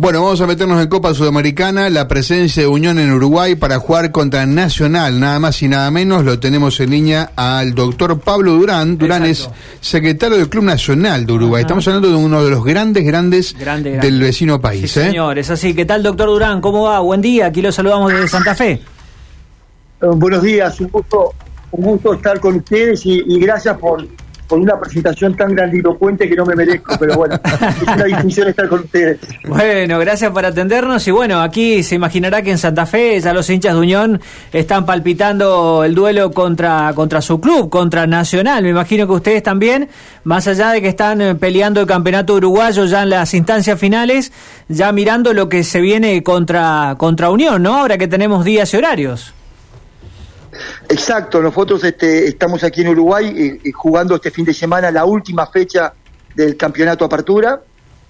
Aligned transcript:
Bueno, 0.00 0.22
vamos 0.22 0.40
a 0.40 0.46
meternos 0.46 0.82
en 0.82 0.88
Copa 0.88 1.12
Sudamericana, 1.12 1.90
la 1.90 2.08
presencia 2.08 2.62
de 2.62 2.66
Unión 2.66 2.98
en 2.98 3.12
Uruguay 3.12 3.54
para 3.54 3.78
jugar 3.78 4.10
contra 4.10 4.46
Nacional, 4.46 5.20
nada 5.20 5.38
más 5.38 5.62
y 5.62 5.68
nada 5.68 5.90
menos, 5.90 6.24
lo 6.24 6.40
tenemos 6.40 6.80
en 6.80 6.88
línea 6.88 7.32
al 7.36 7.74
doctor 7.74 8.18
Pablo 8.18 8.52
Durán. 8.52 8.96
Durán 8.96 9.26
es 9.26 9.50
secretario 9.82 10.38
del 10.38 10.48
Club 10.48 10.64
Nacional 10.64 11.26
de 11.26 11.34
Uruguay. 11.34 11.60
Estamos 11.60 11.86
hablando 11.86 12.08
de 12.08 12.14
uno 12.14 12.42
de 12.42 12.48
los 12.48 12.64
grandes, 12.64 13.04
grandes 13.04 13.54
del 14.00 14.20
vecino 14.20 14.58
país. 14.58 14.90
Sí, 14.90 15.00
¿eh? 15.00 15.08
señor, 15.08 15.38
es 15.38 15.50
así. 15.50 15.74
¿Qué 15.74 15.84
tal, 15.84 16.02
doctor 16.02 16.28
Durán? 16.28 16.62
¿Cómo 16.62 16.84
va? 16.84 17.00
Buen 17.00 17.20
día, 17.20 17.48
aquí 17.48 17.60
lo 17.60 17.70
saludamos 17.70 18.10
desde 18.10 18.26
Santa 18.26 18.54
Fe. 18.54 18.70
Eh, 18.70 18.80
buenos 20.00 20.42
días, 20.42 20.80
un 20.80 20.88
gusto, 20.88 21.34
un 21.72 21.84
gusto 21.84 22.14
estar 22.14 22.40
con 22.40 22.56
ustedes 22.56 23.04
y 23.04 23.38
gracias 23.38 23.76
por 23.76 24.02
con 24.50 24.60
una 24.62 24.78
presentación 24.80 25.36
tan 25.36 25.54
grandilocuente 25.54 26.28
que 26.28 26.34
no 26.34 26.44
me 26.44 26.56
merezco, 26.56 26.96
pero 26.98 27.14
bueno, 27.14 27.38
es 27.44 27.82
una 27.82 28.04
distinción 28.04 28.48
estar 28.48 28.68
con 28.68 28.80
ustedes. 28.80 29.20
Bueno, 29.46 29.96
gracias 30.00 30.32
por 30.32 30.44
atendernos 30.44 31.06
y 31.06 31.12
bueno, 31.12 31.40
aquí 31.40 31.84
se 31.84 31.94
imaginará 31.94 32.42
que 32.42 32.50
en 32.50 32.58
Santa 32.58 32.84
Fe 32.84 33.20
ya 33.20 33.32
los 33.32 33.48
hinchas 33.48 33.74
de 33.74 33.80
Unión 33.80 34.20
están 34.52 34.84
palpitando 34.84 35.84
el 35.84 35.94
duelo 35.94 36.32
contra, 36.32 36.92
contra 36.96 37.22
su 37.22 37.40
club, 37.40 37.70
contra 37.70 38.08
Nacional. 38.08 38.64
Me 38.64 38.70
imagino 38.70 39.06
que 39.06 39.12
ustedes 39.12 39.44
también, 39.44 39.88
más 40.24 40.48
allá 40.48 40.72
de 40.72 40.82
que 40.82 40.88
están 40.88 41.20
eh, 41.20 41.36
peleando 41.36 41.80
el 41.80 41.86
campeonato 41.86 42.34
uruguayo 42.34 42.86
ya 42.86 43.04
en 43.04 43.10
las 43.10 43.32
instancias 43.34 43.78
finales, 43.78 44.32
ya 44.68 44.90
mirando 44.90 45.32
lo 45.32 45.48
que 45.48 45.62
se 45.62 45.80
viene 45.80 46.24
contra, 46.24 46.96
contra 46.98 47.30
Unión, 47.30 47.62
¿no? 47.62 47.76
Ahora 47.76 47.98
que 47.98 48.08
tenemos 48.08 48.44
días 48.44 48.74
y 48.74 48.78
horarios. 48.78 49.32
Exacto, 50.88 51.40
nosotros 51.40 51.82
este, 51.84 52.26
estamos 52.26 52.64
aquí 52.64 52.82
en 52.82 52.88
Uruguay 52.88 53.26
eh, 53.36 53.60
eh, 53.62 53.72
jugando 53.72 54.16
este 54.16 54.30
fin 54.30 54.44
de 54.44 54.54
semana 54.54 54.90
la 54.90 55.04
última 55.04 55.46
fecha 55.46 55.92
del 56.34 56.56
campeonato 56.56 57.04
Apertura. 57.04 57.60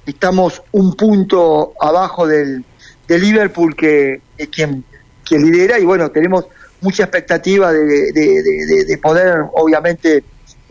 Estamos 0.07 0.63
un 0.73 0.95
punto 0.95 1.75
abajo 1.81 2.27
del, 2.27 2.65
Liverpool 3.09 3.75
que 3.75 4.21
es 4.39 4.49
quien, 4.49 4.85
lidera 5.31 5.79
y 5.79 5.85
bueno, 5.85 6.11
tenemos 6.11 6.47
mucha 6.81 7.05
expectativa 7.05 7.73
de, 7.73 8.99
poder, 9.03 9.43
obviamente, 9.53 10.25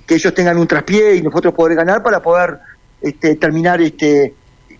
que 0.07 0.15
ellos 0.15 0.33
tengan 0.33 0.57
un 0.57 0.67
traspié 0.67 1.15
y 1.15 1.21
nosotros 1.21 1.53
poder 1.53 1.75
ganar 1.75 2.01
para 2.01 2.21
poder 2.21 2.59
este, 3.01 3.35
terminar 3.35 3.81
este, 3.81 4.33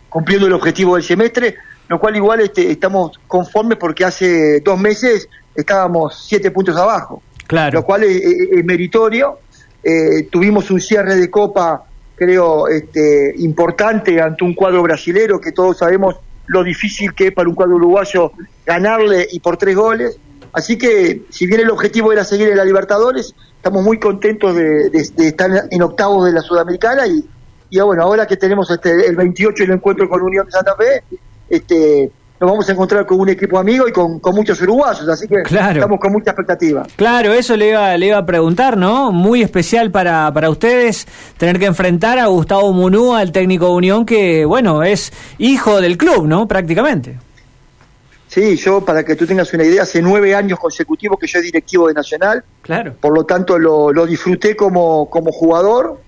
cumpliendo 0.09 0.47
el 0.47 0.53
objetivo 0.53 0.95
del 0.95 1.03
semestre, 1.03 1.56
lo 1.89 2.00
cual 2.00 2.16
igual 2.16 2.39
este, 2.39 2.72
estamos 2.72 3.19
conformes 3.28 3.78
porque 3.78 4.06
hace 4.06 4.61
dos 4.61 4.80
meses 4.80 5.28
estábamos 5.59 6.25
siete 6.27 6.52
puntos 6.52 6.75
abajo, 6.77 7.21
claro. 7.47 7.79
lo 7.79 7.85
cual 7.85 8.03
es, 8.03 8.21
meritorio. 8.63 9.39
Eh, 9.83 10.23
tuvimos 10.29 10.69
un 10.71 10.81
cierre 10.81 11.16
de 11.16 11.29
copa, 11.29 11.85
creo, 12.16 12.67
este, 12.67 13.33
importante 13.38 14.21
ante 14.21 14.43
un 14.43 14.53
cuadro 14.53 14.83
brasilero 14.83 15.39
que 15.39 15.51
todos 15.51 15.77
sabemos 15.77 16.16
lo 16.47 16.63
difícil 16.63 17.13
que 17.13 17.27
es 17.27 17.31
para 17.31 17.47
un 17.47 17.55
cuadro 17.55 17.75
uruguayo 17.75 18.31
ganarle 18.66 19.27
y 19.31 19.39
por 19.39 19.57
tres 19.57 19.75
goles. 19.75 20.17
Así 20.51 20.77
que, 20.77 21.23
si 21.29 21.45
bien 21.45 21.61
el 21.61 21.69
objetivo 21.69 22.11
era 22.11 22.25
seguir 22.25 22.49
en 22.49 22.57
la 22.57 22.66
Libertadores, 22.66 23.35
estamos 23.55 23.83
muy 23.83 23.99
contentos 23.99 24.55
de, 24.55 24.89
estar 24.94 25.49
en 25.69 25.81
octavos 25.81 26.25
de 26.25 26.33
la 26.33 26.41
Sudamericana 26.41 27.05
y, 27.05 27.23
y 27.69 27.79
bueno, 27.79 28.03
ahora 28.03 28.25
que 28.25 28.35
tenemos 28.35 28.69
este, 28.71 29.07
el 29.07 29.16
28 29.16 29.63
el 29.63 29.71
encuentro 29.71 30.09
con 30.09 30.21
Unión 30.23 30.47
de 30.47 30.51
Santa 30.51 30.75
Fe, 30.75 31.03
este, 31.49 32.11
nos 32.39 32.51
vamos 32.51 32.69
a 32.69 32.71
encontrar 32.71 33.05
con 33.05 33.19
un 33.19 33.29
equipo 33.29 33.59
amigo 33.59 33.87
y 33.87 33.91
con, 33.91 34.21
muchos 34.33 34.61
uruguayos, 34.61 35.07
así 35.09 35.27
que 35.27 35.41
estamos 35.43 35.99
con 35.99 36.13
mucha 36.13 36.31
expectativa. 36.31 36.87
Claro, 36.95 37.33
eso 37.33 37.57
le 37.57 37.69
iba, 37.69 37.97
le 37.97 38.07
iba 38.07 38.17
a 38.17 38.25
preguntar, 38.25 38.77
¿no? 38.77 39.11
Muy 39.11 39.41
especial 39.41 39.91
para, 39.91 40.31
para 40.33 40.49
ustedes 40.49 41.05
tener 41.37 41.59
que 41.59 41.65
enfrentar 41.65 42.17
a 42.17 42.27
Gustavo 42.27 42.71
Munúa, 42.71 43.21
el 43.21 43.33
técnico 43.33 43.65
de 43.65 43.71
Unión, 43.73 44.05
que, 44.05 44.45
bueno, 44.45 44.83
es 44.83 45.11
hijo 45.37 45.81
del 45.81 45.97
club, 45.97 46.27
¿no? 46.27 46.47
Prácticamente. 46.47 47.17
Sí, 48.29 48.55
yo, 48.55 48.85
para 48.85 49.03
que 49.03 49.15
tú 49.15 49.25
tengas 49.25 49.51
una 49.53 49.65
idea, 49.65 49.81
hace 49.81 50.01
nueve 50.01 50.33
años 50.33 50.59
consecutivos 50.59 51.19
que 51.19 51.27
yo 51.27 51.39
soy 51.39 51.47
directivo 51.47 51.87
de 51.87 51.93
Nacional. 51.93 52.43
Claro. 52.61 52.93
Por 53.01 53.13
lo 53.13 53.25
tanto, 53.25 53.59
lo, 53.59 53.91
lo 53.91 54.05
disfruté 54.05 54.55
como, 54.55 55.09
como 55.09 55.31
jugador 55.31 55.99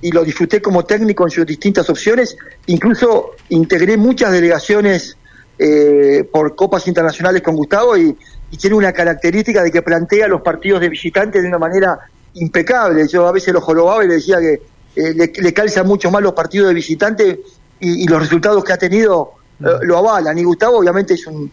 y 0.00 0.12
lo 0.12 0.24
disfruté 0.24 0.62
como 0.62 0.84
técnico 0.84 1.24
en 1.24 1.30
sus 1.30 1.44
distintas 1.44 1.90
opciones. 1.90 2.36
Incluso 2.66 3.32
integré 3.48 3.96
muchas 3.96 4.32
delegaciones 4.32 5.18
eh, 5.58 6.28
por 6.32 6.54
copas 6.54 6.86
internacionales 6.88 7.42
con 7.42 7.56
Gustavo 7.56 7.96
y, 7.96 8.16
tiene 8.56 8.76
una 8.76 8.92
característica 8.92 9.64
de 9.64 9.72
que 9.72 9.82
plantea 9.82 10.28
los 10.28 10.40
partidos 10.40 10.80
de 10.80 10.88
visitantes 10.88 11.42
de 11.42 11.48
una 11.48 11.58
manera 11.58 11.98
impecable. 12.34 13.08
Yo 13.08 13.26
a 13.26 13.32
veces 13.32 13.52
lo 13.52 13.60
jorobaba 13.60 14.04
y 14.04 14.06
le 14.06 14.14
decía 14.14 14.38
que 14.38 14.62
eh, 14.94 15.32
le, 15.34 15.52
calza 15.52 15.82
mucho 15.82 16.08
más 16.08 16.22
los 16.22 16.34
partidos 16.34 16.68
de 16.68 16.74
visitantes 16.74 17.38
y, 17.80 18.06
los 18.06 18.20
resultados 18.20 18.62
que 18.62 18.72
ha 18.72 18.78
tenido 18.78 19.32
eh, 19.58 19.64
lo 19.82 19.98
avalan. 19.98 20.38
Y 20.38 20.44
Gustavo 20.44 20.78
obviamente 20.78 21.14
es 21.14 21.26
un, 21.26 21.50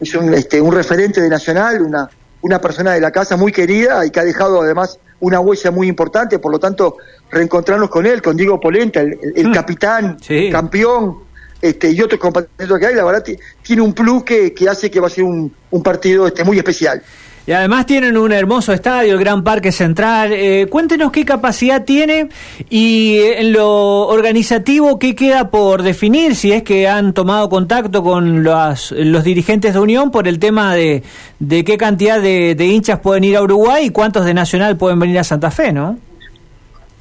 es 0.00 0.12
un, 0.16 0.34
este, 0.34 0.60
un 0.60 0.74
referente 0.74 1.20
de 1.20 1.28
Nacional, 1.28 1.82
una, 1.82 2.10
una 2.40 2.60
persona 2.60 2.94
de 2.94 3.00
la 3.00 3.12
casa 3.12 3.36
muy 3.36 3.52
querida 3.52 4.04
y 4.04 4.10
que 4.10 4.18
ha 4.18 4.24
dejado 4.24 4.62
además 4.62 4.98
una 5.20 5.40
huella 5.40 5.70
muy 5.70 5.88
importante, 5.88 6.38
por 6.38 6.50
lo 6.50 6.58
tanto, 6.58 6.96
reencontrarnos 7.30 7.90
con 7.90 8.06
él, 8.06 8.22
con 8.22 8.36
Diego 8.36 8.58
Polenta, 8.58 9.00
el, 9.00 9.52
capitán, 9.52 10.18
campeón, 10.50 11.29
este, 11.60 11.90
y 11.90 12.00
otros 12.00 12.20
compañeros 12.20 12.78
que 12.78 12.86
hay, 12.86 12.94
la 12.94 13.04
verdad 13.04 13.24
tiene 13.62 13.82
un 13.82 13.92
plus 13.92 14.24
que, 14.24 14.54
hace 14.68 14.90
que 14.90 15.00
va 15.00 15.08
a 15.08 15.10
ser 15.10 15.24
un, 15.24 15.52
partido 15.82 16.26
este, 16.26 16.44
muy 16.44 16.58
especial. 16.58 17.02
Y 17.46 17.52
además 17.52 17.86
tienen 17.86 18.16
un 18.16 18.32
hermoso 18.32 18.72
estadio, 18.72 19.14
el 19.14 19.18
Gran 19.18 19.42
Parque 19.42 19.72
Central. 19.72 20.32
Eh, 20.32 20.66
cuéntenos 20.70 21.10
qué 21.10 21.24
capacidad 21.24 21.84
tiene 21.84 22.28
y 22.68 23.18
en 23.18 23.52
lo 23.52 24.06
organizativo, 24.06 24.98
qué 24.98 25.14
queda 25.14 25.50
por 25.50 25.82
definir, 25.82 26.36
si 26.36 26.52
es 26.52 26.62
que 26.62 26.86
han 26.86 27.12
tomado 27.12 27.48
contacto 27.48 28.02
con 28.02 28.44
los, 28.44 28.92
los 28.92 29.24
dirigentes 29.24 29.72
de 29.74 29.80
Unión 29.80 30.10
por 30.10 30.28
el 30.28 30.38
tema 30.38 30.74
de, 30.74 31.02
de 31.38 31.64
qué 31.64 31.76
cantidad 31.76 32.20
de, 32.20 32.54
de 32.54 32.66
hinchas 32.66 33.00
pueden 33.00 33.24
ir 33.24 33.36
a 33.36 33.42
Uruguay 33.42 33.86
y 33.86 33.90
cuántos 33.90 34.26
de 34.26 34.34
Nacional 34.34 34.76
pueden 34.76 34.98
venir 34.98 35.18
a 35.18 35.24
Santa 35.24 35.50
Fe, 35.50 35.72
¿no? 35.72 35.98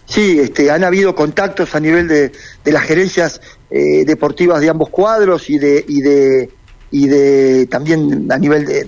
Sí, 0.10 0.40
este, 0.40 0.72
han 0.72 0.84
habido 0.84 1.14
contactos 1.14 1.76
a 1.76 1.80
nivel 1.80 2.08
de, 2.08 2.32
de 2.64 2.72
las 2.72 2.84
gerencias 2.84 3.40
eh, 3.70 4.04
deportivas 4.06 4.60
de 4.60 4.68
ambos 4.68 4.90
cuadros 4.90 5.52
y 5.52 5.60
de, 5.60 5.86
y 5.88 6.02
de, 6.02 6.50
y 6.90 7.08
de 7.08 7.68
también 7.68 8.28
a 8.32 8.40
nivel 8.40 8.66
de, 8.66 8.84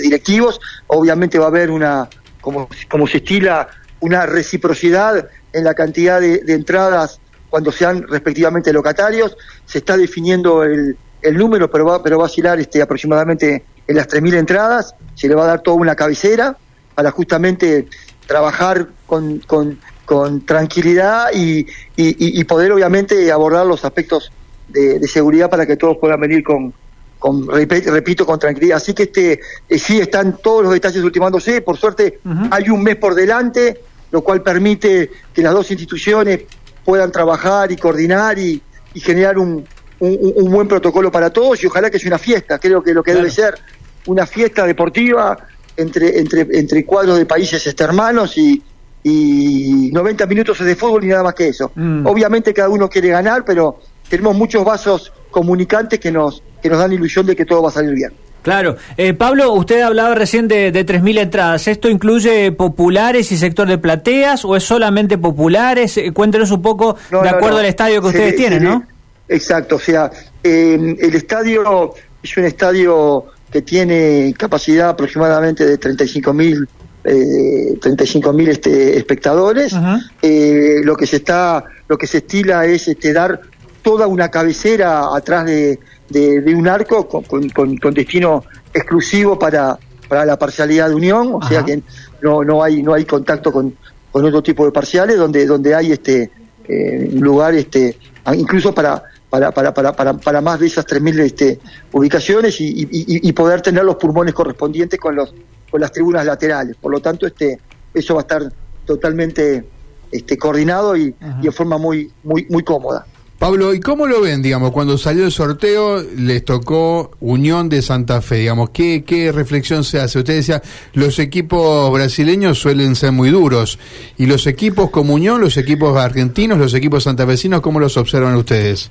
directivos. 0.00 0.58
Obviamente 0.86 1.38
va 1.38 1.44
a 1.44 1.48
haber 1.48 1.70
una, 1.70 2.08
como, 2.40 2.70
como 2.88 3.06
se 3.06 3.18
estila, 3.18 3.68
una 4.00 4.24
reciprocidad 4.24 5.28
en 5.52 5.62
la 5.62 5.74
cantidad 5.74 6.22
de, 6.22 6.40
entradas 6.46 7.20
cuando 7.50 7.70
sean 7.70 8.06
respectivamente 8.08 8.72
locatarios. 8.72 9.36
Se 9.66 9.78
está 9.78 9.98
definiendo 9.98 10.64
el, 10.64 10.96
el 11.20 11.36
número, 11.36 11.70
pero 11.70 11.84
va, 11.84 12.02
pero 12.02 12.16
va 12.16 12.24
a 12.24 12.26
oscilar 12.28 12.58
este, 12.58 12.80
aproximadamente 12.80 13.62
en 13.86 13.94
las 13.94 14.08
3.000 14.08 14.38
entradas. 14.38 14.94
Se 15.16 15.28
le 15.28 15.34
va 15.34 15.44
a 15.44 15.48
dar 15.48 15.60
toda 15.60 15.76
una 15.76 15.94
cabecera 15.94 16.56
para 16.94 17.10
justamente 17.10 17.88
trabajar 18.26 18.88
con, 19.06 19.40
con 19.40 19.78
con 20.06 20.46
tranquilidad 20.46 21.30
y, 21.34 21.66
y, 21.96 22.44
poder 22.44 22.72
obviamente 22.72 23.30
abordar 23.30 23.66
los 23.66 23.84
aspectos 23.84 24.32
de, 24.68 25.06
seguridad 25.08 25.50
para 25.50 25.66
que 25.66 25.76
todos 25.76 25.98
puedan 25.98 26.20
venir 26.20 26.44
con, 26.44 26.72
con 27.18 27.46
repito, 27.48 28.24
con 28.24 28.38
tranquilidad. 28.38 28.76
Así 28.76 28.94
que 28.94 29.02
este 29.02 29.40
eh, 29.68 29.78
sí 29.78 29.98
están 29.98 30.38
todos 30.38 30.62
los 30.62 30.72
detalles 30.72 31.02
ultimándose, 31.02 31.60
por 31.60 31.76
suerte 31.76 32.20
hay 32.50 32.70
un 32.70 32.84
mes 32.84 32.96
por 32.96 33.16
delante, 33.16 33.80
lo 34.12 34.22
cual 34.22 34.42
permite 34.42 35.10
que 35.34 35.42
las 35.42 35.52
dos 35.52 35.70
instituciones 35.72 36.42
puedan 36.84 37.10
trabajar 37.10 37.72
y 37.72 37.76
coordinar 37.76 38.38
y, 38.38 38.62
generar 38.94 39.36
un, 39.38 39.66
un, 39.98 40.50
buen 40.50 40.66
protocolo 40.66 41.12
para 41.12 41.28
todos. 41.28 41.62
Y 41.62 41.66
ojalá 41.66 41.90
que 41.90 41.98
sea 41.98 42.08
una 42.08 42.18
fiesta, 42.18 42.58
creo 42.58 42.82
que 42.82 42.94
lo 42.94 43.02
que 43.02 43.12
debe 43.12 43.30
ser 43.30 43.58
una 44.06 44.24
fiesta 44.24 44.64
deportiva 44.64 45.36
entre, 45.76 46.18
entre, 46.18 46.46
entre 46.52 46.86
cuadros 46.86 47.18
de 47.18 47.26
países 47.26 47.66
hermanos 47.78 48.38
y, 48.38 48.62
y 49.08 49.90
90 49.92 50.26
minutos 50.26 50.58
de 50.58 50.74
fútbol 50.74 51.04
y 51.04 51.06
nada 51.06 51.22
más 51.22 51.34
que 51.34 51.46
eso. 51.46 51.70
Mm. 51.76 52.04
Obviamente 52.08 52.52
cada 52.52 52.68
uno 52.68 52.88
quiere 52.88 53.10
ganar, 53.10 53.44
pero 53.44 53.78
tenemos 54.08 54.34
muchos 54.36 54.64
vasos 54.64 55.12
comunicantes 55.30 56.00
que 56.00 56.10
nos, 56.10 56.42
que 56.60 56.68
nos 56.68 56.78
dan 56.78 56.92
ilusión 56.92 57.24
de 57.24 57.36
que 57.36 57.44
todo 57.44 57.62
va 57.62 57.68
a 57.68 57.72
salir 57.72 57.94
bien. 57.94 58.12
Claro. 58.42 58.76
Eh, 58.96 59.14
Pablo, 59.14 59.52
usted 59.52 59.80
hablaba 59.82 60.16
recién 60.16 60.48
de, 60.48 60.72
de 60.72 60.84
3.000 60.84 61.20
entradas. 61.20 61.68
¿Esto 61.68 61.88
incluye 61.88 62.50
populares 62.50 63.30
y 63.30 63.36
sector 63.36 63.68
de 63.68 63.78
plateas 63.78 64.44
o 64.44 64.56
es 64.56 64.64
solamente 64.64 65.18
populares? 65.18 65.96
Eh, 65.98 66.10
cuéntenos 66.12 66.50
un 66.50 66.62
poco 66.62 66.96
de 67.10 67.28
acuerdo 67.28 67.58
al 67.58 67.66
estadio 67.66 68.02
que 68.02 68.08
ustedes 68.08 68.34
tienen, 68.34 68.64
¿no? 68.64 68.84
Exacto, 69.28 69.76
o 69.76 69.80
sea, 69.80 70.10
eh, 70.42 70.96
el 70.98 71.14
estadio 71.14 71.94
es 72.22 72.36
un 72.36 72.44
estadio 72.44 73.26
que 73.52 73.62
tiene 73.62 74.34
capacidad 74.36 74.88
aproximadamente 74.88 75.64
de 75.64 75.78
35.000 75.78 76.66
eh, 77.06 77.78
35 77.80 78.32
mil 78.32 78.48
este, 78.48 78.96
espectadores. 78.96 79.74
Eh, 80.22 80.80
lo 80.82 80.96
que 80.96 81.06
se 81.06 81.16
está, 81.16 81.64
lo 81.88 81.96
que 81.96 82.06
se 82.06 82.18
estila 82.18 82.66
es 82.66 82.88
este, 82.88 83.12
dar 83.12 83.40
toda 83.82 84.06
una 84.06 84.30
cabecera 84.30 85.14
atrás 85.14 85.46
de, 85.46 85.78
de, 86.08 86.54
un 86.54 86.66
arco 86.66 87.06
con, 87.06 87.48
con, 87.50 87.94
destino 87.94 88.44
exclusivo 88.74 89.38
para, 89.38 89.78
para 90.08 90.24
la 90.24 90.36
parcialidad 90.36 90.88
de 90.88 90.94
unión, 90.96 91.34
o 91.34 91.48
sea 91.48 91.64
que 91.64 91.82
no, 92.20 92.42
no 92.42 92.64
hay 92.64 92.82
no 92.82 92.94
hay 92.94 93.04
contacto 93.04 93.52
con, 93.52 93.76
con 94.10 94.24
otro 94.24 94.42
tipo 94.42 94.64
de 94.64 94.72
parciales 94.72 95.16
donde 95.16 95.46
donde 95.46 95.74
hay 95.74 95.92
este 95.92 96.30
eh, 96.66 97.10
lugar 97.12 97.54
este 97.54 97.96
incluso 98.34 98.74
para 98.74 99.04
para, 99.30 99.52
para, 99.52 99.72
para, 99.72 99.92
para, 99.94 100.14
para 100.14 100.40
más 100.40 100.58
de 100.60 100.66
esas 100.66 100.86
3.000 100.86 101.20
este, 101.20 101.60
ubicaciones 101.92 102.60
y, 102.60 102.68
y, 102.68 102.88
y, 103.28 103.32
poder 103.32 103.60
tener 103.60 103.84
los 103.84 103.96
pulmones 103.96 104.32
correspondientes 104.32 104.98
con, 105.00 105.16
los, 105.16 105.34
con 105.70 105.80
las 105.80 105.92
tribunas 105.92 106.24
laterales. 106.24 106.76
Por 106.80 106.92
lo 106.92 107.00
tanto, 107.00 107.26
este, 107.26 107.58
eso 107.92 108.14
va 108.14 108.20
a 108.20 108.22
estar 108.22 108.52
totalmente 108.84 109.64
este, 110.10 110.38
coordinado 110.38 110.96
y, 110.96 111.14
y 111.42 111.46
en 111.46 111.52
forma 111.52 111.78
muy, 111.78 112.10
muy, 112.22 112.46
muy 112.48 112.62
cómoda. 112.62 113.06
Pablo, 113.38 113.74
¿y 113.74 113.80
cómo 113.80 114.06
lo 114.06 114.22
ven, 114.22 114.40
digamos, 114.40 114.70
cuando 114.70 114.96
salió 114.96 115.26
el 115.26 115.30
sorteo 115.30 116.02
les 116.02 116.42
tocó 116.42 117.10
Unión 117.20 117.68
de 117.68 117.82
Santa 117.82 118.22
Fe, 118.22 118.36
digamos, 118.36 118.70
¿qué, 118.70 119.04
qué 119.04 119.30
reflexión 119.30 119.84
se 119.84 120.00
hace? 120.00 120.20
Usted 120.20 120.36
decía, 120.36 120.62
los 120.94 121.18
equipos 121.18 121.92
brasileños 121.92 122.58
suelen 122.58 122.96
ser 122.96 123.12
muy 123.12 123.28
duros, 123.28 123.78
y 124.16 124.24
los 124.24 124.46
equipos 124.46 124.88
como 124.88 125.12
Unión, 125.12 125.42
los 125.42 125.58
equipos 125.58 125.98
argentinos, 125.98 126.56
los 126.56 126.72
equipos 126.72 127.04
santafesinos, 127.04 127.60
¿cómo 127.60 127.78
los 127.78 127.98
observan 127.98 128.36
ustedes? 128.36 128.90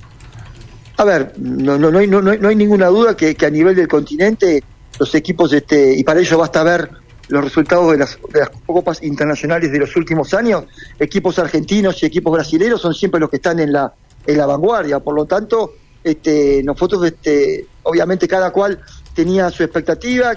A 0.96 1.04
ver, 1.04 1.32
no, 1.38 1.76
no, 1.76 1.90
no, 1.90 1.98
hay, 1.98 2.06
no, 2.06 2.22
no 2.22 2.48
hay 2.48 2.56
ninguna 2.56 2.86
duda 2.86 3.16
que, 3.16 3.34
que, 3.34 3.46
a 3.46 3.50
nivel 3.50 3.74
del 3.74 3.88
continente 3.88 4.62
los 4.98 5.14
equipos, 5.14 5.52
este, 5.52 5.94
y 5.94 6.04
para 6.04 6.20
ello 6.20 6.38
basta 6.38 6.62
ver 6.62 6.90
los 7.28 7.42
resultados 7.42 7.90
de 7.92 7.98
las, 7.98 8.18
de 8.32 8.40
las 8.40 8.50
copas 8.64 9.02
internacionales 9.02 9.72
de 9.72 9.78
los 9.78 9.96
últimos 9.96 10.32
años, 10.32 10.64
equipos 10.98 11.38
argentinos 11.38 12.02
y 12.02 12.06
equipos 12.06 12.32
brasileños 12.32 12.80
son 12.80 12.94
siempre 12.94 13.18
los 13.18 13.30
que 13.30 13.36
están 13.36 13.58
en 13.58 13.72
la 13.72 13.92
en 14.26 14.38
la 14.38 14.46
vanguardia. 14.46 15.00
Por 15.00 15.14
lo 15.14 15.24
tanto, 15.24 15.74
este, 16.02 16.62
nosotros, 16.64 17.04
este, 17.04 17.66
obviamente, 17.84 18.28
cada 18.28 18.50
cual 18.50 18.80
tenía 19.14 19.50
su 19.50 19.62
expectativa. 19.62 20.34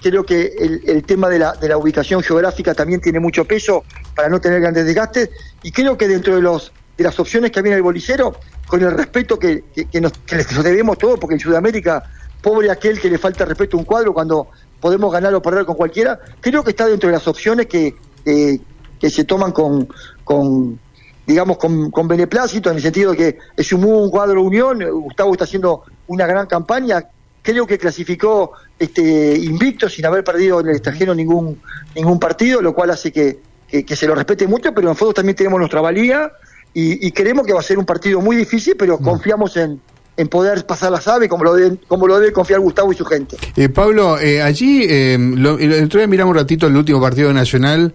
Creo 0.00 0.24
que 0.24 0.54
el, 0.58 0.82
el 0.86 1.04
tema 1.04 1.28
de 1.28 1.38
la, 1.38 1.52
de 1.52 1.68
la 1.68 1.76
ubicación 1.76 2.22
geográfica 2.22 2.74
también 2.74 3.00
tiene 3.00 3.20
mucho 3.20 3.44
peso 3.44 3.84
para 4.16 4.28
no 4.28 4.40
tener 4.40 4.60
grandes 4.60 4.84
desgastes. 4.84 5.30
Y 5.62 5.70
creo 5.70 5.96
que 5.96 6.08
dentro 6.08 6.34
de 6.34 6.42
los 6.42 6.72
de 6.96 7.04
las 7.04 7.18
opciones 7.18 7.50
que 7.50 7.62
viene 7.62 7.76
el 7.76 7.82
bolicero, 7.82 8.36
con 8.66 8.82
el 8.82 8.90
respeto 8.90 9.38
que, 9.38 9.64
que, 9.90 10.00
nos, 10.00 10.12
que 10.26 10.36
les 10.36 10.62
debemos 10.62 10.98
todos, 10.98 11.18
porque 11.18 11.34
en 11.34 11.40
Sudamérica, 11.40 12.02
pobre 12.42 12.70
aquel 12.70 13.00
que 13.00 13.08
le 13.08 13.18
falta 13.18 13.44
respeto 13.44 13.76
a 13.76 13.80
un 13.80 13.86
cuadro 13.86 14.12
cuando 14.12 14.48
podemos 14.80 15.12
ganar 15.12 15.32
o 15.34 15.40
perder 15.40 15.64
con 15.64 15.76
cualquiera, 15.76 16.20
creo 16.40 16.64
que 16.64 16.70
está 16.70 16.86
dentro 16.86 17.08
de 17.08 17.14
las 17.14 17.26
opciones 17.28 17.66
que, 17.66 17.94
que 18.24 19.10
se 19.10 19.24
toman 19.24 19.52
con, 19.52 19.88
con, 20.24 20.78
digamos, 21.26 21.56
con, 21.56 21.90
con 21.90 22.08
beneplácito, 22.08 22.68
en 22.70 22.76
el 22.76 22.82
sentido 22.82 23.12
de 23.12 23.16
que 23.16 23.38
es 23.56 23.72
un, 23.72 24.10
cuadro 24.10 24.42
unión, 24.42 24.80
Gustavo 24.90 25.32
está 25.32 25.44
haciendo 25.44 25.84
una 26.08 26.26
gran 26.26 26.46
campaña, 26.46 27.04
creo 27.42 27.66
que 27.66 27.78
clasificó 27.78 28.52
este 28.78 29.36
invicto 29.38 29.88
sin 29.88 30.04
haber 30.04 30.24
perdido 30.24 30.60
en 30.60 30.68
el 30.68 30.76
extranjero 30.76 31.14
ningún 31.14 31.60
ningún 31.94 32.18
partido, 32.18 32.60
lo 32.60 32.74
cual 32.74 32.90
hace 32.90 33.12
que, 33.12 33.38
que, 33.68 33.96
se 33.96 34.06
lo 34.06 34.14
respete 34.14 34.48
mucho, 34.48 34.72
pero 34.74 34.88
nosotros 34.88 35.14
también 35.14 35.36
tenemos 35.36 35.58
nuestra 35.58 35.80
valía 35.80 36.32
y, 36.74 37.06
y, 37.06 37.12
creemos 37.12 37.46
que 37.46 37.52
va 37.52 37.60
a 37.60 37.62
ser 37.62 37.78
un 37.78 37.84
partido 37.84 38.20
muy 38.20 38.34
difícil, 38.34 38.74
pero 38.76 38.98
mm. 38.98 39.04
confiamos 39.04 39.56
en, 39.56 39.80
en 40.16 40.28
poder 40.28 40.66
pasar 40.66 40.92
la 40.92 41.00
sabe 41.00 41.28
como 41.28 41.44
lo 41.44 41.54
debe, 41.54 41.78
como 41.88 42.06
lo 42.06 42.18
debe 42.18 42.32
confiar 42.32 42.60
Gustavo 42.60 42.92
y 42.92 42.96
su 42.96 43.04
gente. 43.04 43.36
Eh, 43.56 43.68
Pablo, 43.68 44.18
eh, 44.18 44.42
allí, 44.42 44.84
eh, 44.88 45.16
lo, 45.18 45.58
el 45.58 45.84
otro 45.84 46.00
día 46.00 46.06
miramos 46.06 46.32
un 46.32 46.38
ratito 46.38 46.66
el 46.66 46.76
último 46.76 47.00
partido 47.00 47.32
nacional, 47.32 47.94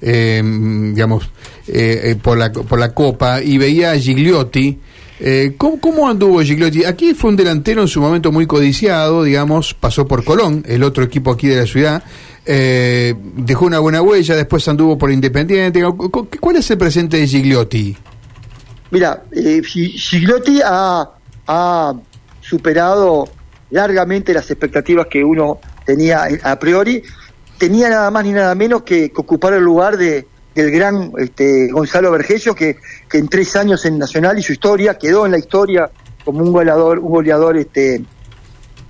eh, 0.00 0.42
digamos, 0.44 1.30
por, 2.22 2.38
la, 2.38 2.52
por 2.52 2.78
la 2.78 2.94
Copa 2.94 3.42
y 3.42 3.58
veía 3.58 3.92
a 3.92 3.98
Gigliotti. 3.98 4.78
¿cómo, 5.56 5.80
¿Cómo 5.80 6.08
anduvo 6.08 6.40
Gigliotti? 6.40 6.84
Aquí 6.84 7.12
fue 7.12 7.30
un 7.30 7.36
delantero 7.36 7.82
en 7.82 7.88
su 7.88 8.00
momento 8.00 8.30
muy 8.30 8.46
codiciado, 8.46 9.24
digamos, 9.24 9.74
pasó 9.74 10.06
por 10.06 10.24
Colón, 10.24 10.64
el 10.66 10.82
otro 10.84 11.02
equipo 11.02 11.32
aquí 11.32 11.48
de 11.48 11.56
la 11.56 11.66
ciudad, 11.66 12.02
dejó 12.46 13.66
una 13.66 13.80
buena 13.80 14.00
huella, 14.00 14.36
después 14.36 14.66
anduvo 14.68 14.96
por 14.96 15.10
Independiente. 15.10 15.82
¿Cuál 16.40 16.56
es 16.56 16.70
el 16.70 16.78
presente 16.78 17.18
de 17.18 17.26
Gigliotti? 17.26 17.96
Mira, 18.90 19.24
Gigliotti 19.34 20.60
ha, 20.64 21.10
ha 21.48 21.94
superado 22.40 23.28
largamente 23.70 24.32
las 24.32 24.50
expectativas 24.50 25.08
que 25.08 25.24
uno 25.24 25.58
tenía 25.84 26.28
a 26.42 26.58
priori 26.58 27.02
tenía 27.58 27.90
nada 27.90 28.10
más 28.10 28.24
ni 28.24 28.32
nada 28.32 28.54
menos 28.54 28.82
que, 28.82 29.12
ocupar 29.14 29.52
el 29.52 29.62
lugar 29.62 29.96
de, 29.96 30.26
del 30.54 30.70
gran 30.70 31.12
este, 31.18 31.70
Gonzalo 31.70 32.10
Vergesio, 32.12 32.54
que, 32.54 32.78
que 33.10 33.18
en 33.18 33.28
tres 33.28 33.54
años 33.56 33.84
en 33.84 33.98
Nacional 33.98 34.38
y 34.38 34.42
su 34.42 34.52
historia 34.52 34.96
quedó 34.96 35.26
en 35.26 35.32
la 35.32 35.38
historia 35.38 35.90
como 36.24 36.40
un 36.40 36.52
goleador, 36.52 37.00
un 37.00 37.10
goleador 37.10 37.56
este, 37.56 38.02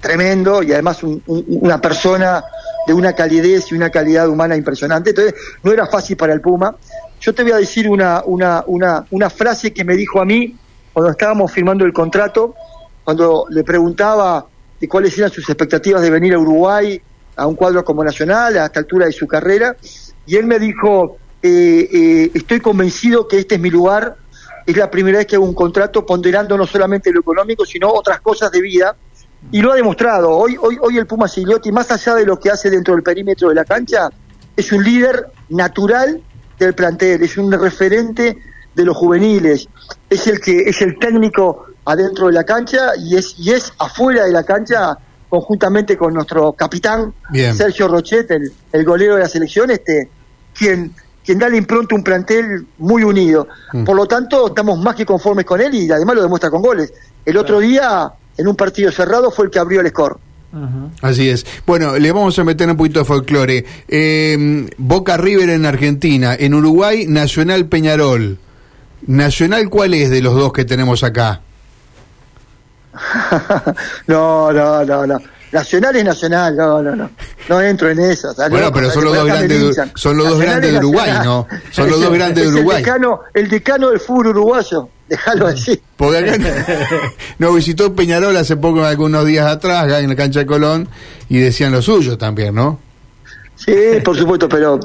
tremendo 0.00 0.62
y 0.62 0.72
además 0.72 1.00
una 1.02 1.81
persona 1.81 2.44
de 2.87 2.93
una 2.93 3.14
calidez 3.14 3.72
y 3.72 3.75
una 3.75 3.90
calidad 3.90 4.28
humana 4.28 4.56
impresionante. 4.56 5.10
Entonces, 5.10 5.34
no 5.62 5.72
era 5.72 5.87
fácil 5.87 6.16
para 6.16 6.32
el 6.32 6.40
Puma. 6.40 6.76
Yo 7.20 7.34
te 7.34 7.43
voy 7.43 7.52
a 7.52 7.56
decir 7.56 7.88
una, 7.88 8.22
una, 8.25 8.64
una, 8.66 9.05
una 9.10 9.31
frase 9.31 9.72
que 9.72 9.84
me 9.84 9.96
dijo 9.96 10.20
a 10.20 10.25
mí 10.25 10.56
cuando 10.98 11.12
estábamos 11.12 11.52
firmando 11.52 11.84
el 11.84 11.92
contrato, 11.92 12.56
cuando 13.04 13.46
le 13.50 13.62
preguntaba 13.62 14.44
de 14.80 14.88
cuáles 14.88 15.16
eran 15.16 15.30
sus 15.30 15.48
expectativas 15.48 16.02
de 16.02 16.10
venir 16.10 16.34
a 16.34 16.40
Uruguay, 16.40 17.00
a 17.36 17.46
un 17.46 17.54
cuadro 17.54 17.84
como 17.84 18.02
Nacional 18.02 18.58
a 18.58 18.66
esta 18.66 18.80
altura 18.80 19.06
de 19.06 19.12
su 19.12 19.28
carrera 19.28 19.76
y 20.26 20.34
él 20.34 20.46
me 20.46 20.58
dijo, 20.58 21.18
eh, 21.40 21.88
eh, 21.92 22.30
estoy 22.34 22.58
convencido 22.58 23.28
que 23.28 23.38
este 23.38 23.54
es 23.54 23.60
mi 23.60 23.70
lugar, 23.70 24.16
es 24.66 24.76
la 24.76 24.90
primera 24.90 25.18
vez 25.18 25.28
que 25.28 25.36
hago 25.36 25.44
un 25.44 25.54
contrato 25.54 26.04
ponderando 26.04 26.58
no 26.58 26.66
solamente 26.66 27.12
lo 27.12 27.20
económico, 27.20 27.64
sino 27.64 27.92
otras 27.92 28.20
cosas 28.20 28.50
de 28.50 28.60
vida, 28.60 28.96
y 29.52 29.62
lo 29.62 29.70
ha 29.70 29.76
demostrado. 29.76 30.30
Hoy, 30.30 30.56
hoy, 30.60 30.78
hoy 30.80 30.98
el 30.98 31.06
Puma 31.06 31.28
Sigliotti, 31.28 31.70
más 31.70 31.92
allá 31.92 32.16
de 32.16 32.26
lo 32.26 32.40
que 32.40 32.50
hace 32.50 32.70
dentro 32.70 32.94
del 32.94 33.04
perímetro 33.04 33.50
de 33.50 33.54
la 33.54 33.64
cancha, 33.64 34.10
es 34.56 34.72
un 34.72 34.82
líder 34.82 35.28
natural 35.48 36.20
del 36.58 36.74
plantel, 36.74 37.22
es 37.22 37.38
un 37.38 37.52
referente 37.52 38.36
de 38.78 38.86
los 38.86 38.96
juveniles, 38.96 39.69
es 40.08 40.26
el 40.26 40.40
que 40.40 40.60
es 40.60 40.80
el 40.82 40.98
técnico 40.98 41.66
adentro 41.84 42.28
de 42.28 42.32
la 42.32 42.44
cancha 42.44 42.92
y 42.96 43.16
es 43.16 43.34
y 43.38 43.50
es 43.50 43.72
afuera 43.78 44.25
de 44.25 44.32
la 44.32 44.44
cancha 44.44 44.96
conjuntamente 45.28 45.96
con 45.96 46.14
nuestro 46.14 46.52
capitán 46.52 47.12
Sergio 47.32 47.88
Rochet, 47.88 48.30
el, 48.30 48.52
el, 48.72 48.84
golero 48.84 49.16
de 49.16 49.20
la 49.20 49.28
selección, 49.28 49.70
este, 49.70 50.08
quien, 50.56 50.92
quien 51.25 51.38
da 51.38 51.48
la 51.48 51.56
impronta 51.56 51.94
un 51.94 52.02
plantel 52.02 52.66
muy 52.78 53.02
unido. 53.02 53.46
Mm. 53.72 53.84
Por 53.84 53.96
lo 53.96 54.06
tanto, 54.06 54.46
estamos 54.46 54.78
más 54.78 54.94
que 54.94 55.04
conformes 55.04 55.44
con 55.44 55.60
él 55.60 55.74
y 55.74 55.90
además 55.90 56.16
lo 56.16 56.22
demuestra 56.22 56.50
con 56.50 56.62
goles. 56.62 56.92
El 57.26 57.36
otro 57.36 57.60
día, 57.60 58.10
en 58.38 58.48
un 58.48 58.56
partido 58.56 58.90
cerrado, 58.90 59.31
fue 59.31 59.46
el 59.46 59.50
que 59.50 59.58
abrió 59.58 59.81
el 59.81 59.88
score. 59.88 60.16
Así 61.02 61.28
es. 61.28 61.44
Bueno, 61.66 61.98
le 61.98 62.10
vamos 62.10 62.38
a 62.38 62.44
meter 62.44 62.70
un 62.70 62.76
poquito 62.78 63.00
de 63.00 63.04
folclore. 63.04 63.64
Eh, 63.86 64.66
Boca 64.78 65.19
River 65.19 65.50
en 65.50 65.66
Argentina, 65.66 66.34
en 66.34 66.54
Uruguay, 66.54 67.04
Nacional 67.06 67.66
Peñarol. 67.66 68.38
¿Nacional 69.06 69.68
cuál 69.68 69.94
es 69.94 70.10
de 70.10 70.20
los 70.20 70.34
dos 70.34 70.52
que 70.52 70.64
tenemos 70.64 71.02
acá? 71.02 71.40
no, 74.06 74.52
no, 74.52 74.84
no, 74.84 75.06
no. 75.06 75.18
Nacional 75.50 75.96
es 75.96 76.04
nacional, 76.04 76.56
no, 76.56 76.82
no, 76.82 76.94
no. 76.94 77.10
No 77.48 77.60
entro 77.62 77.88
en 77.90 77.98
eso. 78.00 78.34
Bueno, 78.50 78.70
pero 78.72 78.90
son 78.90 79.05
los 79.05 79.14
dos 79.17 79.26
grandes, 79.26 79.76
de, 79.76 79.90
son 79.94 80.17
los 80.17 80.28
dos 80.28 80.40
grandes 80.40 80.72
de 80.72 80.78
Uruguay, 80.78 81.12
¿no? 81.24 81.46
Son 81.70 81.88
los 81.88 82.00
dos 82.02 82.12
grandes 82.12 82.44
de 82.44 82.50
Uruguay. 82.50 82.78
El 82.78 82.84
decano, 82.84 83.20
el 83.32 83.48
decano 83.48 83.90
del 83.90 84.00
fútbol 84.00 84.28
uruguayo, 84.28 84.88
déjalo 85.08 85.46
así. 85.46 85.81
no 87.38 87.52
visitó 87.55 87.94
Peñarol 87.94 88.36
hace 88.36 88.56
poco, 88.56 88.84
algunos 88.84 89.24
días 89.24 89.46
atrás, 89.46 89.90
en 90.02 90.10
la 90.10 90.17
cancha 90.17 90.40
de 90.40 90.46
Colón, 90.46 90.88
y 91.31 91.38
decían 91.38 91.72
lo 91.72 91.81
suyo 91.81 92.19
también, 92.19 92.55
¿no? 92.55 92.78
Sí, 93.69 94.01
por 94.01 94.17
supuesto, 94.17 94.48
pero 94.48 94.81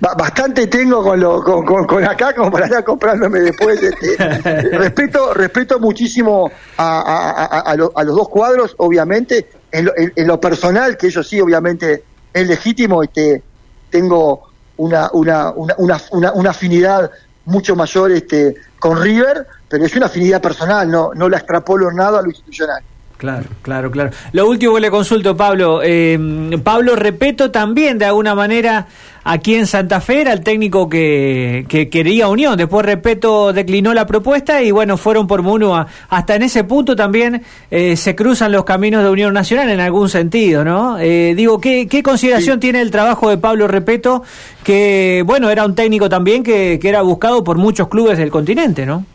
bastante 0.00 0.66
tengo 0.66 1.02
con, 1.02 1.20
lo, 1.20 1.42
con, 1.42 1.86
con, 1.86 2.04
acá 2.04 2.34
como 2.34 2.50
para 2.50 2.64
estar 2.64 2.82
comprándome 2.82 3.40
después. 3.40 3.82
Este, 3.82 4.16
respeto 4.78 5.34
respeto 5.34 5.78
muchísimo 5.78 6.50
a, 6.78 7.00
a, 7.00 7.70
a, 7.70 7.76
los 7.76 8.16
dos 8.16 8.28
cuadros, 8.30 8.74
obviamente. 8.78 9.50
En 9.70 9.84
lo, 9.84 9.92
en, 9.96 10.26
lo, 10.26 10.40
personal, 10.40 10.96
que 10.96 11.08
eso 11.08 11.22
sí, 11.22 11.40
obviamente, 11.40 12.04
es 12.32 12.46
legítimo, 12.46 13.02
este, 13.02 13.42
tengo 13.90 14.48
una, 14.76 15.10
una, 15.12 15.50
una, 15.50 16.00
una, 16.12 16.32
una 16.32 16.50
afinidad 16.50 17.10
mucho 17.44 17.76
mayor 17.76 18.12
este, 18.12 18.54
con 18.78 19.02
River, 19.02 19.46
pero 19.68 19.84
es 19.84 19.94
una 19.96 20.06
afinidad 20.06 20.40
personal, 20.40 20.90
no, 20.90 21.12
no 21.14 21.28
la 21.28 21.38
extrapolo 21.38 21.90
nada 21.90 22.20
a 22.20 22.22
lo 22.22 22.28
institucional. 22.28 22.82
Claro, 23.16 23.46
claro, 23.62 23.90
claro. 23.90 24.10
Lo 24.32 24.48
último 24.48 24.74
que 24.74 24.80
le 24.80 24.90
consulto, 24.90 25.36
Pablo. 25.36 25.80
Eh, 25.82 26.18
Pablo 26.62 26.96
Repeto 26.96 27.50
también, 27.50 27.96
de 27.96 28.04
alguna 28.04 28.34
manera, 28.34 28.86
aquí 29.22 29.54
en 29.54 29.66
Santa 29.66 30.00
Fe 30.00 30.22
era 30.22 30.32
el 30.32 30.42
técnico 30.42 30.88
que, 30.88 31.64
que 31.68 31.88
quería 31.88 32.28
Unión. 32.28 32.56
Después 32.58 32.84
Repeto 32.84 33.52
declinó 33.52 33.94
la 33.94 34.04
propuesta 34.06 34.62
y 34.62 34.72
bueno, 34.72 34.96
fueron 34.96 35.26
por 35.26 35.42
Munua. 35.42 35.86
Hasta 36.08 36.34
en 36.34 36.42
ese 36.42 36.64
punto 36.64 36.96
también 36.96 37.42
eh, 37.70 37.96
se 37.96 38.14
cruzan 38.14 38.52
los 38.52 38.64
caminos 38.64 39.04
de 39.04 39.10
Unión 39.10 39.32
Nacional 39.32 39.70
en 39.70 39.80
algún 39.80 40.08
sentido, 40.08 40.64
¿no? 40.64 40.98
Eh, 40.98 41.34
digo, 41.36 41.60
¿qué, 41.60 41.86
¿qué 41.86 42.02
consideración 42.02 42.58
tiene 42.60 42.80
el 42.80 42.90
trabajo 42.90 43.30
de 43.30 43.38
Pablo 43.38 43.68
Repeto? 43.68 44.22
Que, 44.64 45.22
bueno, 45.24 45.50
era 45.50 45.64
un 45.64 45.74
técnico 45.74 46.08
también 46.08 46.42
que, 46.42 46.78
que 46.82 46.88
era 46.88 47.00
buscado 47.02 47.44
por 47.44 47.58
muchos 47.58 47.88
clubes 47.88 48.18
del 48.18 48.30
continente, 48.30 48.84
¿no? 48.84 49.06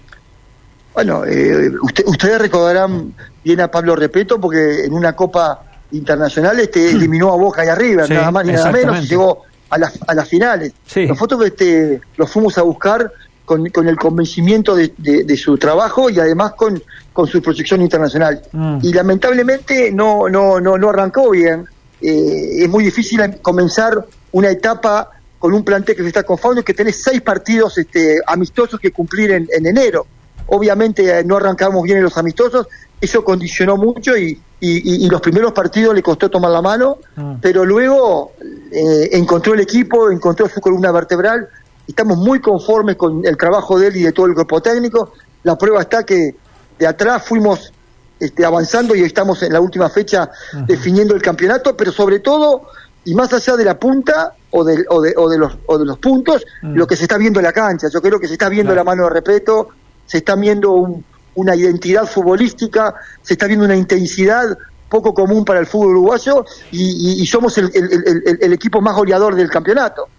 Bueno, 0.94 1.24
eh, 1.26 1.72
usted, 1.82 2.04
ustedes 2.08 2.40
recordarán 2.40 3.14
bien 3.44 3.62
a 3.62 3.70
Pablo 3.70 3.96
Repeto 3.96 4.40
porque 4.40 4.86
en 4.86 4.94
una 4.94 5.16
Copa 5.16 5.64
Internacional 5.92 6.60
este 6.60 6.92
eliminó 6.92 7.34
a 7.34 7.38
Boca 7.38 7.66
y 7.66 7.68
a 7.70 7.76
River, 7.76 8.10
nada 8.10 8.32
más 8.32 8.46
ni 8.46 8.54
nada 8.54 8.72
menos, 8.72 9.04
y 9.04 9.08
llegó 9.08 9.44
a 9.70 9.78
las, 9.78 10.00
a 10.08 10.14
las 10.14 10.28
finales. 10.28 10.74
Nosotros 11.08 11.46
este, 11.46 12.02
los 12.18 12.30
fuimos 12.30 12.58
a 12.58 12.62
buscar 12.62 13.12
con, 13.46 13.88
el 13.88 13.98
convencimiento 13.98 14.76
de, 14.76 15.38
su 15.38 15.58
trabajo 15.58 16.10
y 16.10 16.20
además 16.20 16.54
con, 16.54 16.82
con 17.12 17.26
su 17.26 17.42
proyección 17.42 17.82
internacional. 17.82 18.42
Mm. 18.52 18.78
Y 18.84 18.94
lamentablemente 18.94 19.92
no, 19.92 20.30
no, 20.30 20.60
no, 20.60 20.78
no 20.78 20.90
arrancó 20.90 21.32
bien. 21.32 21.66
Eh, 22.00 22.64
es 22.64 22.70
muy 22.70 22.84
difícil 22.84 23.20
comenzar 23.42 24.06
una 24.32 24.50
etapa 24.50 25.10
con 25.40 25.54
un 25.54 25.64
plantel 25.64 25.96
que 25.96 26.04
se 26.04 26.10
está 26.10 26.24
conformando 26.24 26.64
que 26.64 26.74
tenés 26.76 27.02
seis 27.02 27.22
partidos 27.22 27.78
este, 27.78 28.20
amistosos 28.28 28.80
que 28.80 28.92
cumplir 28.92 29.32
en, 29.32 29.48
enero. 29.52 30.06
Obviamente 30.50 31.20
eh, 31.20 31.24
no 31.24 31.38
arrancamos 31.38 31.84
bien 31.84 31.98
en 31.98 32.04
los 32.04 32.18
amistosos, 32.18 32.68
eso 33.00 33.24
condicionó 33.24 33.78
mucho 33.78 34.18
y, 34.18 34.40
y, 34.60 35.08
los 35.10 35.22
primeros 35.22 35.54
partidos 35.54 35.96
le 35.96 36.04
costó 36.04 36.30
tomar 36.30 36.52
la 36.52 36.62
mano, 36.62 36.98
mm. 37.16 37.36
pero 37.42 37.64
luego 37.64 38.34
eh, 38.72 39.10
encontró 39.14 39.54
el 39.54 39.62
equipo, 39.62 40.12
encontró 40.12 40.50
su 40.50 40.60
columna 40.60 40.92
vertebral 40.92 41.48
estamos 41.90 42.20
muy 42.20 42.40
conformes 42.40 42.96
con 42.96 43.26
el 43.26 43.36
trabajo 43.36 43.80
de 43.80 43.88
él 43.88 43.98
y 43.98 44.04
de 44.04 44.12
todo 44.12 44.28
el 44.28 44.36
grupo 44.36 44.62
técnico. 44.62 45.14
La 45.44 45.58
prueba 45.58 45.82
está 45.82 46.04
que 46.04 46.36
de 46.78 46.88
atrás 46.88 47.24
fuimos 47.26 47.74
este, 48.20 48.46
avanzando 48.46 48.96
y 48.96 49.02
estamos 49.02 49.42
en 49.42 49.52
la 49.52 49.60
última 49.60 49.90
fecha 49.90 50.30
definiendo 50.68 51.16
el 51.16 51.22
campeonato, 51.22 51.76
pero 51.76 51.92
sobre 51.92 52.20
todo, 52.20 52.68
y 53.06 53.16
más 53.16 53.34
allá 53.34 53.58
de 53.58 53.66
la 53.66 53.80
punta 53.80 54.34
o 54.52 54.64
de, 54.64 54.86
o 54.88 55.02
de, 55.02 55.14
o 55.18 55.30
de, 55.30 55.38
los, 55.40 55.58
o 55.66 55.78
de 55.80 55.86
los 55.86 55.98
puntos, 55.98 56.46
mm. 56.62 56.76
lo 56.76 56.86
que 56.86 56.96
se 56.96 57.04
está 57.04 57.18
viendo 57.18 57.40
en 57.40 57.46
la 57.46 57.54
cancha. 57.54 57.88
Yo 57.92 58.02
creo 58.02 58.20
que 58.20 58.28
se 58.28 58.34
está 58.34 58.50
viendo 58.50 58.76
la 58.76 58.84
mano 58.84 59.06
de 59.06 59.10
respeto, 59.10 59.70
se 60.10 60.18
está 60.18 60.36
viendo 60.36 61.02
una 61.36 61.56
identidad 61.56 62.06
futbolística, 62.06 62.96
se 63.22 63.34
está 63.36 63.46
viendo 63.46 63.66
una 63.66 63.76
intensidad 63.76 64.58
poco 64.90 65.14
común 65.14 65.46
para 65.46 65.60
el 65.60 65.68
fútbol 65.68 65.92
uruguayo 65.92 66.44
y, 66.72 67.24
somos 67.28 67.56
el, 67.60 68.52
equipo 68.52 68.82
más 68.82 68.96
goleador 68.96 69.36
del 69.36 69.50
campeonato. 69.50 70.10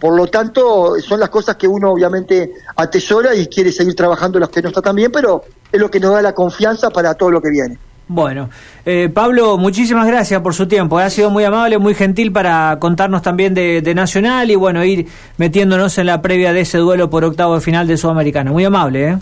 Por 0.00 0.16
lo 0.16 0.26
tanto, 0.26 0.96
son 1.00 1.20
las 1.20 1.30
cosas 1.30 1.54
que 1.54 1.68
uno 1.68 1.92
obviamente 1.92 2.52
atesora 2.74 3.36
y 3.36 3.46
quiere 3.46 3.70
seguir 3.70 3.94
trabajando 3.94 4.40
las 4.40 4.48
que 4.48 4.60
no 4.60 4.68
está 4.68 4.82
tan 4.82 4.96
bien, 4.96 5.12
pero 5.12 5.44
es 5.70 5.80
lo 5.80 5.88
que 5.88 6.00
nos 6.00 6.12
da 6.12 6.20
la 6.20 6.32
confianza 6.32 6.90
para 6.90 7.14
todo 7.14 7.30
lo 7.30 7.40
que 7.40 7.50
viene. 7.50 7.78
Bueno, 8.08 8.50
eh, 8.84 9.08
Pablo, 9.12 9.58
muchísimas 9.58 10.06
gracias 10.06 10.40
por 10.40 10.54
su 10.54 10.66
tiempo. 10.66 10.98
Ha 10.98 11.10
sido 11.10 11.30
muy 11.30 11.44
amable, 11.44 11.78
muy 11.78 11.94
gentil 11.94 12.32
para 12.32 12.78
contarnos 12.78 13.22
también 13.22 13.54
de, 13.54 13.94
Nacional 13.94 14.50
y 14.50 14.56
bueno, 14.56 14.84
ir 14.84 15.06
metiéndonos 15.38 15.98
en 15.98 16.06
la 16.06 16.20
previa 16.22 16.52
de 16.52 16.60
ese 16.60 16.78
duelo 16.78 17.10
por 17.10 17.24
octavo 17.24 17.54
de 17.54 17.60
final 17.60 17.86
de 17.86 17.96
Sudamericana. 17.96 18.52
Muy 18.52 18.64
amable, 18.64 19.08
¿eh? 19.08 19.18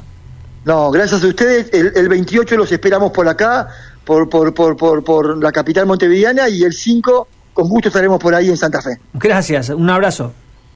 No, 0.64 0.90
gracias 0.90 1.22
a 1.22 1.26
ustedes. 1.26 1.68
El, 1.72 1.92
el 1.94 2.08
28 2.08 2.56
los 2.56 2.72
esperamos 2.72 3.12
por 3.12 3.28
acá 3.28 3.68
por, 4.04 4.28
por, 4.28 4.54
por, 4.54 4.76
por, 4.76 5.04
por 5.04 5.42
la 5.42 5.52
capital 5.52 5.86
montevideana 5.86 6.48
y 6.48 6.62
el 6.62 6.72
5 6.72 7.28
con 7.52 7.68
gusto 7.68 7.88
estaremos 7.88 8.18
por 8.18 8.34
ahí 8.34 8.48
en 8.48 8.56
Santa 8.56 8.82
Fe. 8.82 8.98
Gracias, 9.14 9.70
un 9.70 9.88
abrazo. 9.88 10.32